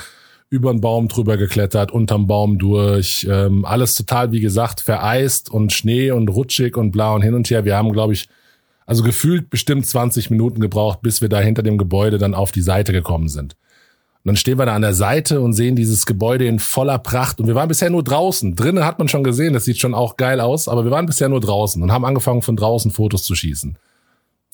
[0.50, 5.74] über den Baum drüber geklettert, unterm Baum durch, ähm, alles total, wie gesagt, vereist und
[5.74, 7.64] Schnee und rutschig und bla und hin und her.
[7.64, 8.28] Wir haben, glaube ich,
[8.88, 12.64] also gefühlt bestimmt 20 Minuten gebraucht, bis wir da hinter dem Gebäude dann auf die
[12.64, 13.56] Seite gekommen sind.
[14.28, 17.40] Und dann stehen wir da an der Seite und sehen dieses Gebäude in voller Pracht.
[17.40, 18.58] Und wir waren bisher nur draußen.
[18.58, 21.30] Drinnen hat man schon gesehen, das sieht schon auch geil aus, aber wir waren bisher
[21.30, 23.78] nur draußen und haben angefangen, von draußen Fotos zu schießen.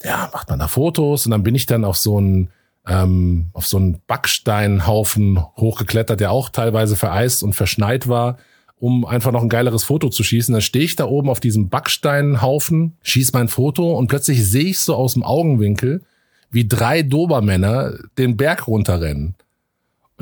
[0.04, 2.50] Ja, macht man da Fotos und dann bin ich dann auf so einen,
[2.86, 8.38] ähm, auf so einen Backsteinhaufen hochgeklettert, der auch teilweise vereist und verschneit war,
[8.78, 10.54] um einfach noch ein geileres Foto zu schießen.
[10.54, 14.80] Dann stehe ich da oben auf diesem Backsteinhaufen, schieß mein Foto und plötzlich sehe ich
[14.82, 16.04] so aus dem Augenwinkel,
[16.52, 19.34] wie drei Dobermänner den Berg runterrennen.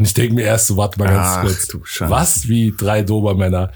[0.01, 2.09] Und ich denke mir erst so, warte mal ganz Ach, kurz.
[2.09, 3.69] Was wie drei Dobermänner?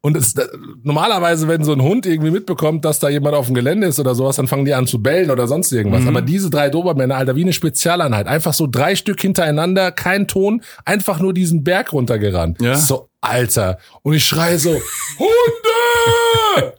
[0.00, 0.34] Und es,
[0.82, 4.16] normalerweise, wenn so ein Hund irgendwie mitbekommt, dass da jemand auf dem Gelände ist oder
[4.16, 6.08] sowas, dann fangen die an zu bellen oder sonst irgendwas.
[6.08, 8.26] Aber diese drei Dobermänner, Alter, wie eine Spezialeinheit.
[8.26, 12.60] Einfach so drei Stück hintereinander, kein Ton, einfach nur diesen Berg runtergerannt.
[12.60, 12.74] Ja.
[12.74, 13.78] So, Alter.
[14.02, 14.70] Und ich schreie so,
[15.20, 16.72] Hunde!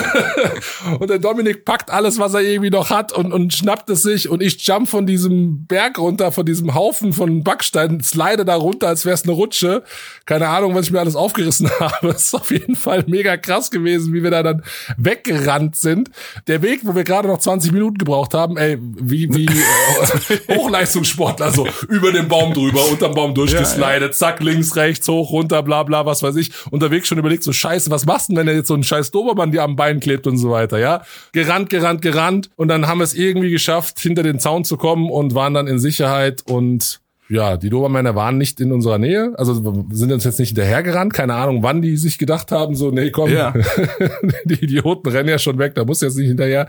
[0.98, 4.28] und der Dominik packt alles, was er irgendwie noch hat und, und schnappt es sich
[4.28, 8.88] und ich jump von diesem Berg runter, von diesem Haufen von Backsteinen, slide da runter,
[8.88, 9.82] als wäre es eine Rutsche.
[10.26, 12.08] Keine Ahnung, was ich mir alles aufgerissen habe.
[12.08, 14.62] Es ist auf jeden Fall mega krass gewesen, wie wir da dann
[14.96, 16.10] weggerannt sind.
[16.46, 19.46] Der Weg, wo wir gerade noch 20 Minuten gebraucht haben, ey, wie, wie
[20.48, 25.62] äh, Hochleistungssportler, so über den Baum drüber, unterm Baum durchgeslidet, zack, links, rechts, hoch, runter,
[25.62, 26.50] bla bla, was weiß ich.
[26.70, 29.10] Unterwegs schon überlegt, so scheiße, was machst du denn, wenn er jetzt so ein scheiß
[29.10, 31.02] Dobermann dir am Bein klebt und so weiter, ja?
[31.32, 35.10] Gerannt, gerannt, gerannt und dann haben wir es irgendwie geschafft, hinter den Zaun zu kommen
[35.10, 39.54] und waren dann in Sicherheit und ja, die Dobermänner waren nicht in unserer Nähe, also
[39.90, 43.30] sind uns jetzt nicht hinterhergerannt, keine Ahnung, wann die sich gedacht haben, so, nee, komm,
[43.32, 43.54] Ja.
[44.44, 46.68] die Idioten rennen ja schon weg, da muss jetzt nicht hinterher.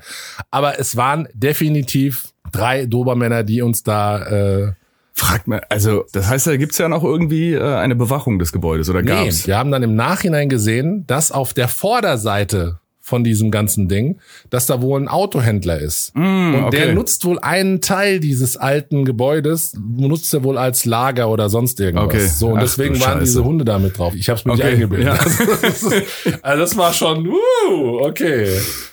[0.51, 4.23] Aber es waren definitiv drei Dobermänner, die uns da
[4.65, 4.71] äh,
[5.15, 8.89] Fragt mal, also das heißt, da gibt's ja noch irgendwie äh, eine Bewachung des Gebäudes
[8.89, 9.45] oder Nee, gab's?
[9.45, 14.65] wir haben dann im Nachhinein gesehen, dass auf der Vorderseite von diesem ganzen Ding, dass
[14.65, 16.15] da wohl ein Autohändler ist.
[16.15, 16.77] und okay.
[16.77, 21.81] der nutzt wohl einen Teil dieses alten Gebäudes, nutzt er wohl als Lager oder sonst
[21.81, 22.05] irgendwas.
[22.05, 22.27] Okay.
[22.27, 24.13] So, und Ach, deswegen waren diese Hunde da mit drauf.
[24.15, 25.05] Ich habe es mir nicht Okay, eingebildet.
[25.07, 25.13] ja.
[26.41, 28.47] also das war schon, uh, okay.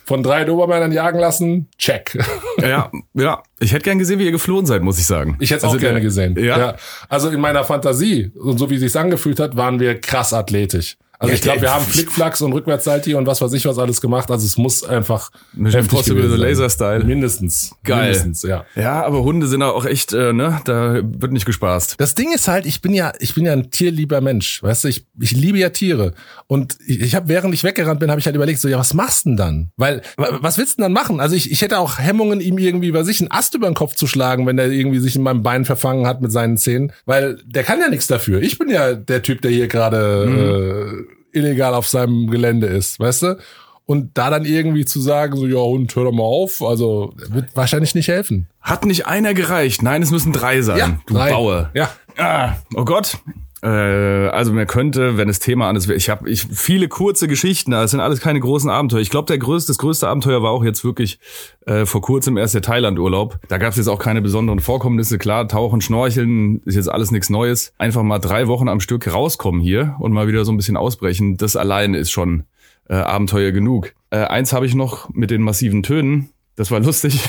[0.05, 2.19] Von drei Dobermännern jagen lassen, check.
[2.61, 3.43] Ja, ja.
[3.61, 5.37] Ich hätte gern gesehen, wie ihr geflohen seid, muss ich sagen.
[5.39, 6.37] Ich hätte es Also auch gerne gesehen.
[6.37, 6.75] Ja.
[7.09, 10.97] Also in meiner Fantasie und so wie es sich angefühlt hat, waren wir krass athletisch.
[11.23, 14.01] Also Ja, ich glaube, wir haben Flickflacks und Rückwärtssalti und was weiß ich was alles
[14.01, 14.31] gemacht.
[14.31, 16.39] Also es muss einfach Impossible, sein.
[16.41, 17.05] Laser-Style.
[17.05, 17.73] Mindestens.
[17.85, 18.05] Geil.
[18.07, 18.65] Mindestens, ja.
[18.75, 21.97] Ja, aber Hunde sind auch echt, äh, ne, da wird nicht gespaßt.
[21.99, 24.89] Das Ding ist halt, ich bin ja, ich bin ja ein tierlieber Mensch, weißt du,
[24.89, 26.15] ich, ich liebe ja Tiere
[26.47, 28.95] und ich, ich habe während ich weggerannt bin, habe ich halt überlegt, so ja, was
[28.95, 29.71] machst du denn dann?
[29.77, 31.21] Weil wa- was willst du denn dann machen?
[31.21, 33.95] Also ich, ich hätte auch Hemmungen, ihm irgendwie über sich einen Ast über den Kopf
[33.95, 37.37] zu schlagen, wenn der irgendwie sich in meinem Bein verfangen hat mit seinen Zähnen, weil
[37.45, 38.41] der kann ja nichts dafür.
[38.41, 43.23] Ich bin ja der Typ, der hier gerade äh, illegal auf seinem Gelände ist, weißt
[43.23, 43.39] du?
[43.87, 47.57] Und da dann irgendwie zu sagen, so, ja, Hund, hör doch mal auf, also wird
[47.57, 48.49] wahrscheinlich nicht helfen.
[48.61, 49.83] Hat nicht einer gereicht?
[49.83, 51.01] Nein, es müssen drei sein.
[51.07, 51.31] du drei.
[51.31, 51.71] Bauer.
[51.75, 51.91] Ja,
[52.21, 53.19] Ah, oh Gott.
[53.63, 57.73] Äh, also mir könnte, wenn das Thema anders wäre, ich habe ich, viele kurze Geschichten,
[57.73, 59.01] das sind alles keine großen Abenteuer.
[59.01, 61.19] Ich glaube, der größte, das größte Abenteuer war auch jetzt wirklich
[61.67, 63.39] äh, vor kurzem erst der Thailand-Urlaub.
[63.49, 65.19] Da gab es jetzt auch keine besonderen Vorkommnisse.
[65.19, 67.73] Klar, Tauchen, Schnorcheln ist jetzt alles nichts Neues.
[67.77, 71.37] Einfach mal drei Wochen am Stück rauskommen hier und mal wieder so ein bisschen ausbrechen,
[71.37, 72.45] das allein ist schon
[72.89, 73.93] äh, Abenteuer genug.
[74.11, 76.31] Äh, eins habe ich noch mit den massiven Tönen.
[76.57, 77.21] Das war lustig.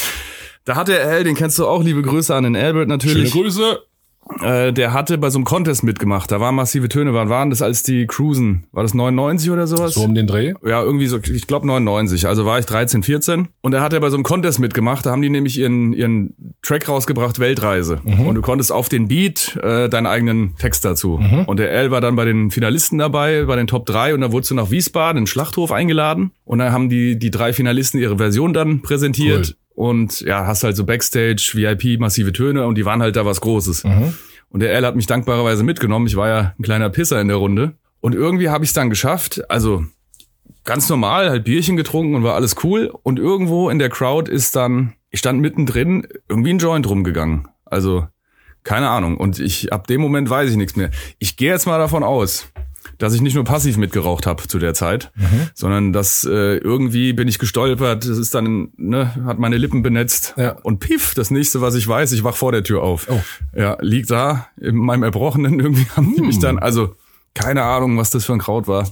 [0.64, 3.30] da hat der Al, den kennst du auch, liebe Grüße an den Albert natürlich.
[3.30, 3.78] schöne Grüße.
[4.42, 6.30] Äh, der hatte bei so einem Contest mitgemacht.
[6.30, 7.14] Da waren massive Töne.
[7.14, 8.64] Wann waren das als die Cruisen?
[8.72, 9.94] War das 99 oder sowas?
[9.94, 10.54] So um den Dreh.
[10.64, 12.26] Ja, irgendwie so, ich glaube 99.
[12.26, 13.48] Also war ich 13, 14.
[13.60, 15.06] Und da hat er bei so einem Contest mitgemacht.
[15.06, 18.00] Da haben die nämlich ihren, ihren Track rausgebracht, Weltreise.
[18.04, 21.20] Und du konntest auf den Beat äh, deinen eigenen Text dazu.
[21.46, 24.14] Und der L war dann bei den Finalisten dabei, bei den Top 3.
[24.14, 26.30] Und da wurdest du nach Wiesbaden, in den Schlachthof eingeladen.
[26.44, 29.56] Und dann haben die, die drei Finalisten ihre Version dann präsentiert.
[29.78, 32.66] Und ja, hast halt so Backstage, VIP, massive Töne.
[32.66, 33.84] Und die waren halt da was Großes.
[34.50, 36.08] Und der L hat mich dankbarerweise mitgenommen.
[36.08, 37.74] Ich war ja ein kleiner Pisser in der Runde.
[38.00, 39.48] Und irgendwie habe ich es dann geschafft.
[39.48, 39.84] Also
[40.64, 42.92] ganz normal, halt Bierchen getrunken und war alles cool.
[43.04, 47.46] Und irgendwo in der Crowd ist dann, ich stand mittendrin, irgendwie ein Joint rumgegangen.
[47.64, 48.08] Also
[48.64, 49.16] keine Ahnung.
[49.16, 50.90] Und ich ab dem Moment weiß ich nichts mehr.
[51.20, 52.48] Ich gehe jetzt mal davon aus,
[52.98, 55.12] dass ich nicht nur passiv mitgeraucht habe zu der Zeit,
[55.54, 58.04] sondern dass äh, irgendwie bin ich gestolpert.
[58.04, 60.34] Das ist dann, ne, hat meine Lippen benetzt.
[60.36, 60.58] Ja.
[60.62, 63.06] Und piff, das nächste, was ich weiß, ich wach vor der Tür auf.
[63.08, 63.20] Oh.
[63.56, 65.60] Ja, liegt da in meinem Erbrochenen.
[65.60, 66.96] Irgendwie haben die mich dann, also
[67.34, 68.88] keine Ahnung, was das für ein Kraut war.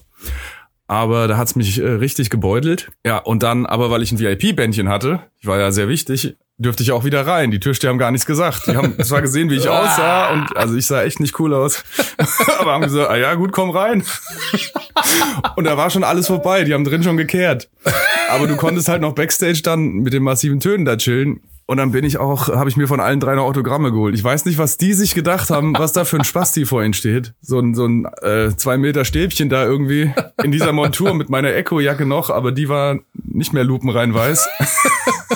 [0.87, 2.91] Aber da hat's mich äh, richtig gebeutelt.
[3.05, 6.83] Ja, und dann, aber weil ich ein VIP-Bändchen hatte, ich war ja sehr wichtig, dürfte
[6.83, 7.51] ich auch wieder rein.
[7.51, 8.67] Die Türsteher haben gar nichts gesagt.
[8.67, 11.85] Die haben zwar gesehen, wie ich aussah und also ich sah echt nicht cool aus.
[12.59, 14.03] aber haben gesagt, ah ja, gut, komm rein.
[15.57, 16.65] und da war schon alles vorbei.
[16.65, 17.69] Die haben drin schon gekehrt.
[18.31, 21.41] Aber du konntest halt noch Backstage dann mit den massiven Tönen da chillen.
[21.69, 24.15] Und dann bin ich auch, habe ich mir von allen drei noch Autogramme geholt.
[24.15, 26.95] Ich weiß nicht, was die sich gedacht haben, was da für ein Spasti vor ihnen
[26.95, 27.35] steht.
[27.41, 30.13] So ein, so ein äh, zwei Meter Stäbchen da irgendwie
[30.45, 34.49] in dieser Montur mit meiner Echo-Jacke noch, aber die war nicht mehr lupenrein weiß.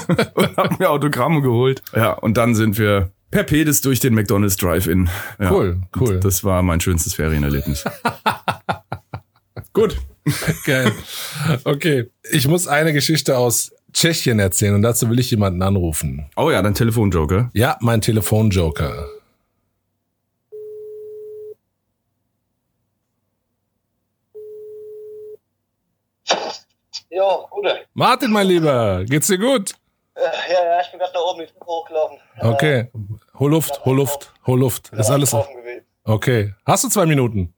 [0.34, 1.82] und hab mir Autogramme geholt.
[1.96, 5.10] Ja, und dann sind wir per Pedis durch den McDonald's Drive-In.
[5.40, 6.20] Ja, Cool, cool.
[6.20, 7.84] Das war mein schönstes Ferienerlebnis.
[9.72, 9.96] Gut.
[10.64, 10.92] Geil.
[11.64, 12.10] Okay.
[12.30, 16.28] Ich muss eine Geschichte aus Tschechien erzählen und dazu will ich jemanden anrufen.
[16.36, 17.50] Oh ja, dein Telefonjoker.
[17.52, 19.06] Ja, mein Telefonjoker.
[27.10, 27.80] Jo, gute.
[27.94, 29.74] Martin, mein Lieber, geht's dir gut?
[30.14, 30.20] Äh,
[30.52, 32.18] ja, ja, ich bin gerade da oben, ich bin hochgelaufen.
[32.40, 32.88] Okay.
[33.38, 34.90] Hol Luft, hol Luft, hol Luft.
[34.92, 35.84] Ist alles gewesen.
[36.04, 36.54] okay.
[36.64, 37.52] Hast du zwei Minuten?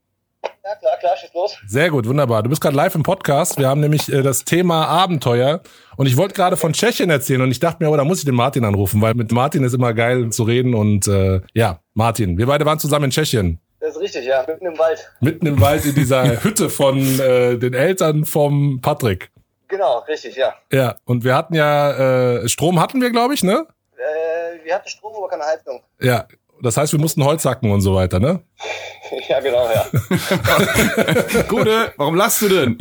[0.63, 1.57] Ja, klar, klar, schieß los.
[1.67, 2.41] Sehr gut, wunderbar.
[2.41, 3.57] Du bist gerade live im Podcast.
[3.57, 5.61] Wir haben nämlich äh, das Thema Abenteuer.
[5.97, 8.25] Und ich wollte gerade von Tschechien erzählen und ich dachte mir, oh, da muss ich
[8.25, 10.73] den Martin anrufen, weil mit Martin ist immer geil zu reden.
[10.73, 13.59] Und äh, ja, Martin, wir beide waren zusammen in Tschechien.
[13.79, 15.11] Das ist richtig, ja, mitten im Wald.
[15.19, 19.29] Mitten im Wald in dieser Hütte von äh, den Eltern vom Patrick.
[19.67, 20.53] Genau, richtig, ja.
[20.71, 23.65] Ja, und wir hatten ja, äh, Strom hatten wir, glaube ich, ne?
[23.97, 25.81] Äh, wir hatten Strom, aber keine Heizung.
[25.99, 26.27] Ja.
[26.63, 28.41] Das heißt, wir mussten Holz hacken und so weiter, ne?
[29.27, 29.85] ja, genau, ja.
[31.49, 32.77] Gute, warum lachst du denn?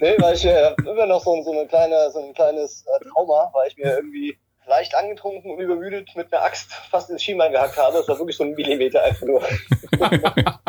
[0.00, 3.50] nee, weil ich äh, immer noch so, so, eine kleine, so ein kleines äh, Trauma,
[3.54, 4.36] weil ich mir irgendwie
[4.72, 7.98] leicht angetrunken und übermüdet mit einer Axt fast ins Schienbein gehackt habe.
[7.98, 9.42] Das war wirklich so ein Millimeter einfach nur.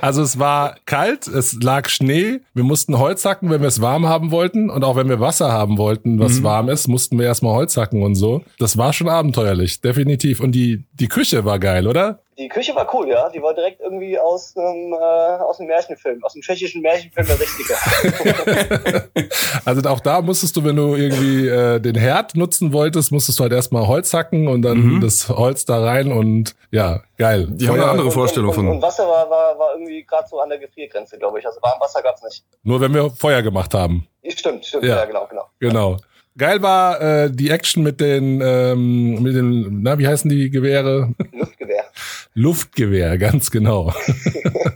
[0.00, 4.06] Also es war kalt, es lag Schnee, wir mussten Holz hacken, wenn wir es warm
[4.06, 7.54] haben wollten und auch wenn wir Wasser haben wollten, was warm ist, mussten wir erstmal
[7.54, 8.42] Holz hacken und so.
[8.58, 10.40] Das war schon abenteuerlich, definitiv.
[10.40, 12.20] Und die, die Küche war geil, oder?
[12.36, 13.28] Die Küche war cool, ja.
[13.30, 17.36] Die war direkt irgendwie aus einem, äh, aus einem Märchenfilm, aus einem tschechischen Märchenfilm der
[17.36, 19.04] 60er.
[19.64, 23.44] Also auch da musstest du, wenn du irgendwie äh, den Herd nutzen wolltest, musstest du
[23.44, 27.48] halt erstmal Holz hacken und dann das Holz da rein und ja, geil.
[27.50, 28.74] Die haben eine andere Vorstellung und, und, von.
[28.76, 31.46] und Wasser war, war, war irgendwie gerade so an der Gefriergrenze, glaube ich.
[31.46, 32.44] Also Warmwasser gab's nicht.
[32.62, 34.06] Nur wenn wir Feuer gemacht haben.
[34.26, 34.96] Stimmt, stimmt, Ja.
[34.96, 35.44] ja, genau, genau.
[35.60, 35.96] Genau.
[36.36, 41.14] Geil war äh, die Action mit den, ähm, mit den, na, wie heißen die Gewehre?
[42.34, 43.16] Luftgewehr.
[43.24, 43.92] Ganz genau.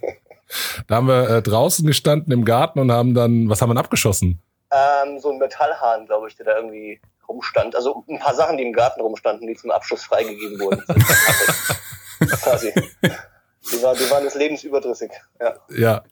[0.86, 3.84] da haben wir äh, draußen gestanden im Garten und haben dann, was haben wir denn
[3.84, 4.40] abgeschossen?
[4.70, 7.74] Ähm, so ein Metallhahn, glaube ich, der da irgendwie rumstand.
[7.76, 10.82] Also ein paar Sachen, die im Garten rumstanden, die zum Abschuss freigegeben wurden.
[12.42, 12.72] Quasi.
[12.72, 15.10] Die, war, die waren des Lebens überdrüssig.
[15.40, 15.54] Ja.
[15.76, 16.02] Ja,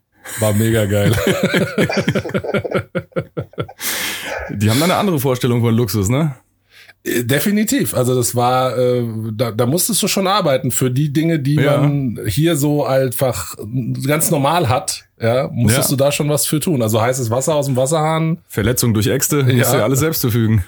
[0.40, 1.12] war mega geil.
[4.50, 6.37] Die haben da eine andere Vorstellung von Luxus, ne?
[7.06, 7.94] Äh, Definitiv.
[7.94, 11.78] Also das war, äh, da, da musstest du schon arbeiten für die Dinge, die Ja.
[11.78, 13.54] man hier so einfach
[14.06, 15.04] ganz normal hat.
[15.20, 15.96] Ja, musstest Ja.
[15.96, 16.82] du da schon was für tun.
[16.82, 18.42] Also heißes Wasser aus dem Wasserhahn.
[18.48, 19.72] Verletzung durch Äxte, musst Ja.
[19.72, 20.64] du ja alles selbst zufügen.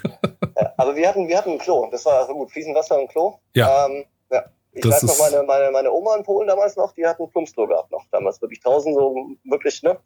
[0.77, 1.87] Aber wir hatten, wir hatten ein Klo.
[1.91, 2.51] Das war so gut.
[2.51, 3.35] Fließenwasser und Klo.
[3.53, 3.85] Ja.
[3.85, 4.43] Ähm, ja.
[4.71, 7.29] Ich Das weiß noch, meine, meine, meine Oma in Polen damals noch, die hat ein
[7.29, 8.05] Plumpsklo gehabt noch.
[8.11, 9.97] Damals wirklich draußen so, wirklich, ne?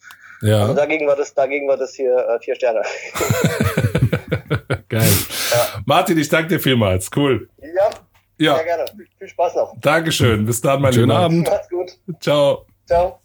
[0.41, 2.81] Also Ja, dagegen war das, dagegen war das hier äh, vier Sterne.
[4.89, 5.11] geil.
[5.85, 7.09] Martin, ich danke dir vielmals.
[7.15, 7.49] Cool.
[7.61, 7.89] ja,
[8.37, 8.85] Ja, sehr gerne.
[8.95, 9.75] Viel, viel Spaß noch.
[9.81, 10.45] Dankeschön.
[10.45, 11.19] Bis dann, mein Schönen Lieber.
[11.19, 11.47] Abend.
[11.49, 11.91] Macht's gut.
[12.19, 12.65] Ciao.
[12.85, 13.19] Ciao.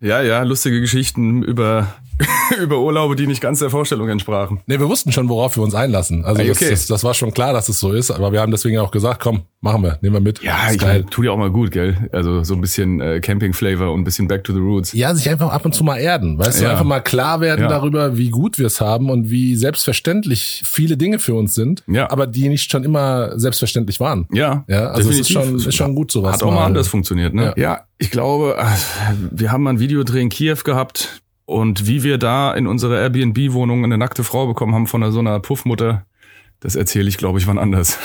[0.00, 1.94] Ja, ja, lustige Geschichten über,
[2.62, 4.60] über Urlaube, die nicht ganz der Vorstellung entsprachen.
[4.66, 6.24] Nee, wir wussten schon, worauf wir uns einlassen.
[6.24, 6.70] Also Ah, das, okay.
[6.70, 9.20] das, das war schon klar, dass es so ist, aber wir haben deswegen auch gesagt,
[9.22, 10.42] komm, machen wir, nehmen wir mit.
[10.42, 11.04] Ja, ich geil.
[11.10, 12.08] tut ja auch mal gut, gell?
[12.12, 14.92] Also so ein bisschen äh, Camping-Flavor und ein bisschen Back to the Roots.
[14.92, 16.72] Ja, sich einfach ab und zu mal erden, weißt du, Ja.
[16.72, 17.68] einfach mal klar werden Ja.
[17.68, 22.10] darüber, wie gut wir es haben und wie selbstverständlich viele Dinge für uns sind, Ja.
[22.10, 24.26] aber die nicht schon immer selbstverständlich waren.
[24.32, 25.60] Ja, Ja, also es ist definitiv.
[25.60, 26.34] schon, ist schon gut sowas.
[26.34, 27.54] Hat auch mal anders funktioniert, ne?
[27.56, 27.62] Ja.
[27.70, 28.64] Ja, ich glaube, äh,
[29.30, 31.19] wir haben mal ein Videodreh in Kiew gehabt
[31.50, 35.40] und wie wir da in unserer Airbnb-Wohnung eine nackte Frau bekommen haben von so einer
[35.40, 36.06] Puffmutter,
[36.60, 37.98] das erzähle ich, glaube ich, wann anders.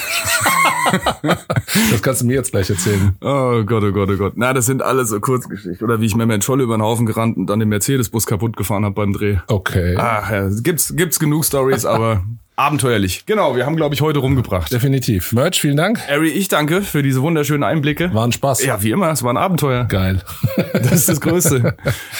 [1.91, 3.15] Das kannst du mir jetzt gleich erzählen.
[3.21, 4.33] Oh Gott, oh Gott, oh Gott.
[4.35, 5.85] Na, das sind alles so Kurzgeschichten.
[5.85, 8.55] Oder wie ich mir mit Scholle über den Haufen gerannt und dann den Mercedes-Bus kaputt
[8.55, 9.37] gefahren habe beim Dreh.
[9.47, 9.95] Okay.
[9.97, 12.23] Ach, ja, gibt's, gibt's genug Stories, aber
[12.55, 13.25] abenteuerlich.
[13.25, 14.71] Genau, wir haben, glaube ich, heute rumgebracht.
[14.71, 15.31] Definitiv.
[15.33, 15.99] Merch, vielen Dank.
[16.09, 18.13] Ari, ich danke für diese wunderschönen Einblicke.
[18.13, 18.63] War ein Spaß.
[18.65, 19.85] Ja, wie immer, es war ein Abenteuer.
[19.85, 20.21] Geil.
[20.73, 21.75] Das ist das Größte.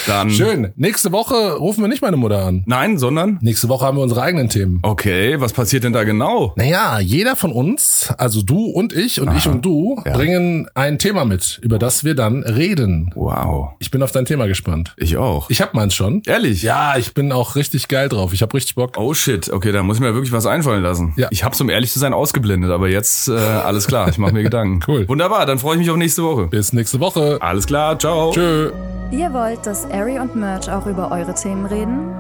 [0.08, 0.30] Dann.
[0.32, 0.72] Schön.
[0.78, 2.64] Nächste Woche rufen wir nicht meine Mutter an.
[2.66, 3.38] Nein, sondern.
[3.42, 4.80] Nächste Woche haben wir unsere eigenen Themen.
[4.82, 6.54] Okay, was passiert denn da genau?
[6.56, 10.14] Naja, jeder von uns, also du und ich und ich und du, Ja.
[10.14, 13.12] bringen ein Thema mit, über das wir dann reden.
[13.14, 13.72] Wow.
[13.80, 14.94] Ich bin auf dein Thema gespannt.
[14.98, 15.50] Ich auch.
[15.50, 16.22] Ich hab meins schon.
[16.26, 16.64] Ehrlich?
[16.64, 18.32] Ja, ich bin auch richtig geil drauf.
[18.34, 18.94] Ich hab richtig Bock.
[18.98, 21.14] Oh shit, okay, da muss ich mir wirklich was einfallen lassen.
[21.16, 21.28] Ja.
[21.32, 24.44] Ich hab's, um ehrlich zu sein, ausgeblendet, aber jetzt äh, alles klar, ich mache mir
[24.44, 24.80] Gedanken.
[24.88, 25.08] Cool.
[25.08, 26.48] Wunderbar, dann freue ich mich auf nächste Woche.
[26.48, 27.38] Bis nächste Woche.
[27.40, 28.32] Alles klar, ciao.
[28.32, 28.72] Tschö.
[29.12, 32.12] Ihr wollt, dass Ari und Merch auch über eure Themen reden?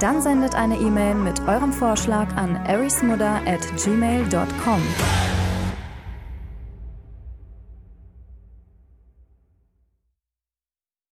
[0.00, 4.82] Dann sendet eine E-Mail mit eurem Vorschlag an arismudder at gmail.com.